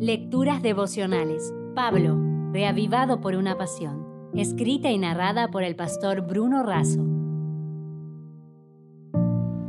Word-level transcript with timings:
Lecturas 0.00 0.62
devocionales. 0.62 1.52
Pablo, 1.74 2.16
reavivado 2.52 3.20
por 3.20 3.34
una 3.34 3.58
pasión. 3.58 4.30
Escrita 4.32 4.92
y 4.92 4.98
narrada 4.98 5.48
por 5.48 5.64
el 5.64 5.74
pastor 5.74 6.20
Bruno 6.20 6.62
Razo. 6.62 7.04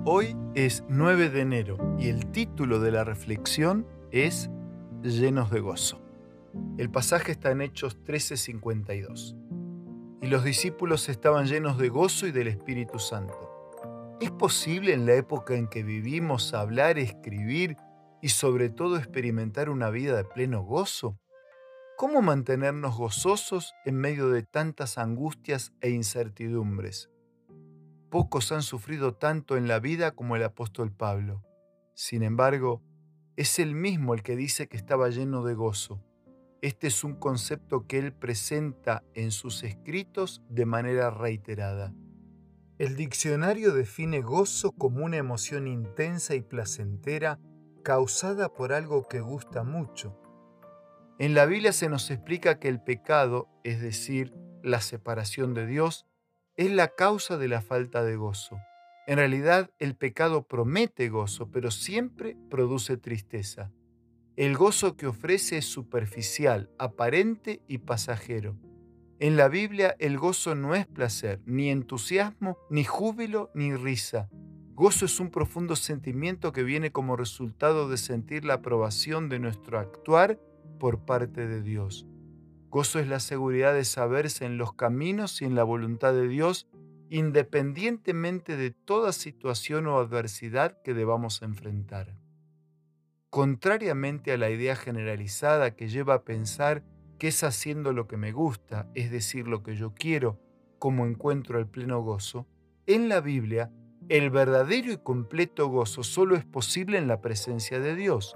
Hoy 0.05 0.37
es 0.53 0.83
9 0.87 1.31
de 1.31 1.41
enero 1.41 1.95
y 1.97 2.09
el 2.09 2.27
título 2.27 2.79
de 2.79 2.91
la 2.91 3.03
reflexión 3.03 3.87
es 4.11 4.51
Llenos 5.01 5.49
de 5.49 5.61
gozo. 5.61 5.99
El 6.77 6.91
pasaje 6.91 7.31
está 7.31 7.49
en 7.49 7.61
Hechos 7.61 7.97
13:52. 8.03 9.35
Y 10.21 10.27
los 10.27 10.43
discípulos 10.43 11.09
estaban 11.09 11.47
llenos 11.47 11.79
de 11.79 11.89
gozo 11.89 12.27
y 12.27 12.31
del 12.31 12.49
Espíritu 12.49 12.99
Santo. 12.99 13.49
¿Es 14.21 14.29
posible 14.29 14.93
en 14.93 15.07
la 15.07 15.15
época 15.15 15.55
en 15.55 15.67
que 15.67 15.81
vivimos 15.81 16.53
hablar, 16.53 16.99
escribir 16.99 17.77
y 18.21 18.29
sobre 18.29 18.69
todo 18.69 18.97
experimentar 18.97 19.69
una 19.69 19.89
vida 19.89 20.15
de 20.15 20.25
pleno 20.25 20.63
gozo? 20.63 21.19
¿Cómo 21.97 22.21
mantenernos 22.21 22.97
gozosos 22.97 23.73
en 23.85 23.95
medio 23.95 24.29
de 24.29 24.43
tantas 24.43 24.97
angustias 24.97 25.73
e 25.81 25.89
incertidumbres? 25.89 27.09
Pocos 28.09 28.51
han 28.51 28.63
sufrido 28.63 29.13
tanto 29.13 29.57
en 29.57 29.67
la 29.67 29.79
vida 29.79 30.11
como 30.11 30.35
el 30.35 30.43
apóstol 30.43 30.91
Pablo. 30.91 31.43
Sin 31.93 32.23
embargo, 32.23 32.81
es 33.35 33.59
él 33.59 33.75
mismo 33.75 34.13
el 34.13 34.23
que 34.23 34.35
dice 34.35 34.67
que 34.67 34.77
estaba 34.77 35.09
lleno 35.09 35.43
de 35.43 35.53
gozo. 35.53 36.01
Este 36.61 36.87
es 36.87 37.03
un 37.03 37.15
concepto 37.15 37.85
que 37.87 37.99
él 37.99 38.11
presenta 38.13 39.03
en 39.13 39.31
sus 39.31 39.63
escritos 39.63 40.41
de 40.49 40.65
manera 40.65 41.09
reiterada. 41.09 41.93
El 42.79 42.95
diccionario 42.95 43.73
define 43.73 44.21
gozo 44.21 44.71
como 44.71 45.05
una 45.05 45.17
emoción 45.17 45.67
intensa 45.67 46.35
y 46.35 46.41
placentera 46.41 47.39
causada 47.81 48.49
por 48.53 48.73
algo 48.73 49.07
que 49.07 49.19
gusta 49.19 49.63
mucho. 49.63 50.15
En 51.19 51.33
la 51.33 51.45
Biblia 51.45 51.73
se 51.73 51.89
nos 51.89 52.09
explica 52.11 52.59
que 52.59 52.69
el 52.69 52.81
pecado, 52.81 53.49
es 53.63 53.81
decir, 53.81 54.33
la 54.63 54.81
separación 54.81 55.53
de 55.53 55.65
Dios, 55.65 56.05
es 56.55 56.71
la 56.71 56.89
causa 56.89 57.37
de 57.37 57.47
la 57.47 57.61
falta 57.61 58.03
de 58.03 58.15
gozo. 58.15 58.57
En 59.07 59.17
realidad, 59.17 59.71
el 59.79 59.95
pecado 59.95 60.43
promete 60.43 61.09
gozo, 61.09 61.49
pero 61.51 61.71
siempre 61.71 62.37
produce 62.49 62.97
tristeza. 62.97 63.71
El 64.35 64.55
gozo 64.55 64.95
que 64.95 65.07
ofrece 65.07 65.57
es 65.57 65.65
superficial, 65.65 66.69
aparente 66.77 67.61
y 67.67 67.79
pasajero. 67.79 68.55
En 69.19 69.35
la 69.35 69.49
Biblia 69.49 69.97
el 69.99 70.17
gozo 70.17 70.55
no 70.55 70.75
es 70.75 70.87
placer, 70.87 71.41
ni 71.45 71.69
entusiasmo, 71.69 72.57
ni 72.69 72.85
júbilo, 72.85 73.51
ni 73.53 73.75
risa. 73.75 74.29
Gozo 74.79 75.03
es 75.03 75.19
un 75.19 75.29
profundo 75.29 75.75
sentimiento 75.75 76.53
que 76.53 76.63
viene 76.63 76.93
como 76.93 77.17
resultado 77.17 77.89
de 77.89 77.97
sentir 77.97 78.45
la 78.45 78.53
aprobación 78.53 79.27
de 79.27 79.37
nuestro 79.37 79.77
actuar 79.77 80.39
por 80.79 80.99
parte 81.03 81.49
de 81.49 81.61
Dios. 81.61 82.07
Gozo 82.69 82.99
es 82.99 83.09
la 83.09 83.19
seguridad 83.19 83.73
de 83.73 83.83
saberse 83.83 84.45
en 84.45 84.57
los 84.57 84.71
caminos 84.71 85.41
y 85.41 85.45
en 85.45 85.55
la 85.55 85.65
voluntad 85.65 86.13
de 86.13 86.29
Dios, 86.29 86.69
independientemente 87.09 88.55
de 88.55 88.71
toda 88.71 89.11
situación 89.11 89.85
o 89.85 89.97
adversidad 89.97 90.81
que 90.81 90.93
debamos 90.93 91.41
enfrentar. 91.41 92.15
Contrariamente 93.29 94.31
a 94.31 94.37
la 94.37 94.49
idea 94.49 94.77
generalizada 94.77 95.75
que 95.75 95.89
lleva 95.89 96.13
a 96.13 96.23
pensar 96.23 96.85
que 97.17 97.27
es 97.27 97.43
haciendo 97.43 97.91
lo 97.91 98.07
que 98.07 98.15
me 98.15 98.31
gusta, 98.31 98.89
es 98.95 99.11
decir, 99.11 99.45
lo 99.45 99.61
que 99.61 99.75
yo 99.75 99.93
quiero, 99.93 100.39
como 100.79 101.05
encuentro 101.05 101.59
el 101.59 101.67
pleno 101.67 102.01
gozo, 102.01 102.47
en 102.87 103.09
la 103.09 103.19
Biblia 103.19 103.73
el 104.09 104.31
verdadero 104.31 104.91
y 104.91 104.97
completo 104.97 105.67
gozo 105.67 106.01
solo 106.01 106.35
es 106.35 106.43
posible 106.43 106.97
en 106.97 107.07
la 107.07 107.21
presencia 107.21 107.79
de 107.79 107.95
Dios. 107.95 108.35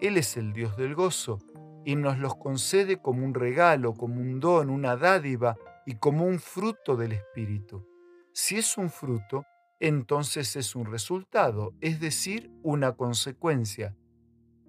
Él 0.00 0.16
es 0.16 0.36
el 0.36 0.52
Dios 0.52 0.76
del 0.76 0.94
gozo 0.94 1.40
y 1.84 1.96
nos 1.96 2.18
los 2.18 2.36
concede 2.36 3.02
como 3.02 3.24
un 3.24 3.34
regalo, 3.34 3.94
como 3.94 4.20
un 4.20 4.38
don, 4.38 4.70
una 4.70 4.96
dádiva 4.96 5.56
y 5.84 5.96
como 5.96 6.24
un 6.24 6.38
fruto 6.38 6.96
del 6.96 7.10
Espíritu. 7.10 7.84
Si 8.32 8.56
es 8.56 8.78
un 8.78 8.88
fruto, 8.88 9.44
entonces 9.80 10.54
es 10.54 10.76
un 10.76 10.86
resultado, 10.86 11.74
es 11.80 11.98
decir, 11.98 12.52
una 12.62 12.92
consecuencia. 12.92 13.96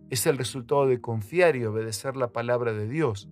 Es 0.09 0.25
el 0.25 0.39
resultado 0.39 0.87
de 0.87 1.01
confiar 1.01 1.55
y 1.55 1.65
obedecer 1.65 2.17
la 2.17 2.31
palabra 2.31 2.73
de 2.73 2.87
Dios. 2.87 3.29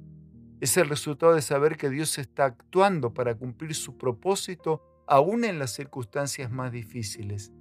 Es 0.62 0.78
el 0.78 0.90
resultado 0.90 1.34
de 1.34 1.42
saber 1.42 1.76
que 1.76 1.90
Dios 1.90 2.20
está 2.20 2.46
actuando 2.46 3.16
para 3.16 3.36
cumplir 3.36 3.74
su 3.74 3.98
propósito 3.98 4.93
aún 5.08 5.44
en 5.46 5.60
las 5.60 5.72
circunstancias 5.72 6.52
más 6.52 6.72
difíciles. 6.72 7.52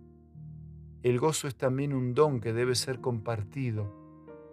El 1.02 1.18
gozo 1.18 1.48
es 1.48 1.56
también 1.56 1.92
un 1.92 2.14
don 2.14 2.40
que 2.40 2.52
debe 2.52 2.74
ser 2.74 3.00
compartido. 3.00 3.92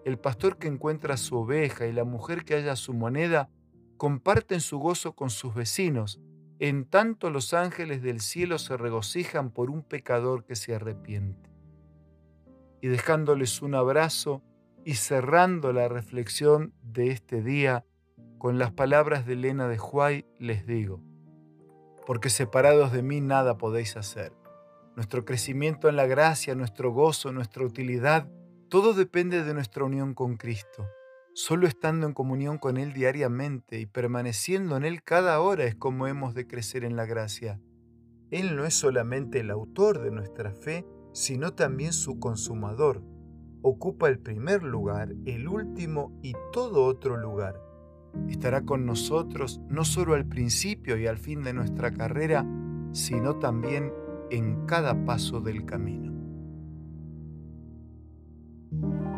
El 0.05 0.17
pastor 0.17 0.57
que 0.57 0.67
encuentra 0.67 1.17
su 1.17 1.38
oveja 1.38 1.85
y 1.85 1.94
la 1.94 2.03
mujer 2.03 2.44
que 2.44 2.55
halla 2.55 2.75
su 2.75 2.94
moneda 2.94 3.50
comparten 3.97 4.61
su 4.61 4.79
gozo 4.79 5.13
con 5.13 5.29
sus 5.29 5.53
vecinos, 5.53 6.19
en 6.59 6.85
tanto 6.85 7.29
los 7.29 7.53
ángeles 7.53 8.01
del 8.01 8.19
cielo 8.19 8.57
se 8.57 8.77
regocijan 8.77 9.51
por 9.51 9.69
un 9.69 9.83
pecador 9.83 10.45
que 10.45 10.56
se 10.56 10.73
arrepiente. 10.73 11.50
Y 12.81 12.88
dejándoles 12.88 13.61
un 13.61 13.75
abrazo 13.75 14.41
y 14.85 14.95
cerrando 14.95 15.73
la 15.73 15.88
reflexión 15.88 16.73
de 16.81 17.11
este 17.11 17.44
día 17.44 17.85
con 18.38 18.57
las 18.57 18.71
palabras 18.71 19.25
de 19.25 19.33
Elena 19.33 19.67
de 19.67 19.77
Huay, 19.77 20.25
les 20.39 20.66
digo, 20.66 21.01
porque 22.09 22.31
separados 22.31 22.91
de 22.91 23.03
mí 23.03 23.21
nada 23.21 23.59
podéis 23.59 23.95
hacer. 23.95 24.33
Nuestro 24.95 25.25
crecimiento 25.25 25.89
en 25.89 25.95
la 25.95 26.07
gracia, 26.07 26.55
nuestro 26.55 26.91
gozo, 26.91 27.31
nuestra 27.31 27.63
utilidad, 27.63 28.27
todo 28.67 28.95
depende 28.95 29.43
de 29.43 29.53
nuestra 29.53 29.83
unión 29.83 30.15
con 30.15 30.35
Cristo. 30.35 30.87
Solo 31.35 31.67
estando 31.67 32.07
en 32.07 32.15
comunión 32.15 32.57
con 32.57 32.77
Él 32.77 32.93
diariamente 32.93 33.79
y 33.79 33.85
permaneciendo 33.85 34.75
en 34.75 34.85
Él 34.85 35.03
cada 35.03 35.39
hora 35.39 35.65
es 35.65 35.75
como 35.75 36.07
hemos 36.07 36.33
de 36.33 36.47
crecer 36.47 36.83
en 36.83 36.95
la 36.95 37.05
gracia. 37.05 37.61
Él 38.31 38.55
no 38.55 38.65
es 38.65 38.73
solamente 38.73 39.41
el 39.41 39.51
autor 39.51 40.01
de 40.01 40.09
nuestra 40.09 40.51
fe, 40.51 40.87
sino 41.13 41.53
también 41.53 41.93
su 41.93 42.19
consumador. 42.19 43.03
Ocupa 43.61 44.09
el 44.09 44.17
primer 44.17 44.63
lugar, 44.63 45.09
el 45.27 45.47
último 45.47 46.19
y 46.23 46.33
todo 46.53 46.85
otro 46.85 47.17
lugar 47.17 47.69
estará 48.29 48.61
con 48.61 48.85
nosotros 48.85 49.61
no 49.69 49.85
solo 49.85 50.13
al 50.13 50.25
principio 50.25 50.97
y 50.97 51.07
al 51.07 51.17
fin 51.17 51.43
de 51.43 51.53
nuestra 51.53 51.91
carrera, 51.91 52.45
sino 52.91 53.35
también 53.35 53.91
en 54.29 54.65
cada 54.65 55.05
paso 55.05 55.41
del 55.41 55.65
camino. 55.65 56.09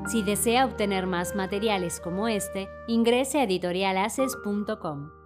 Si 0.08 0.24
desea 0.24 0.66
obtener 0.66 1.08
más 1.08 1.36
materiales 1.36 2.00
como 2.00 2.28
este, 2.28 2.68
ingrese 2.88 3.40
a 3.40 3.44
editorialaces.com. 3.44 5.21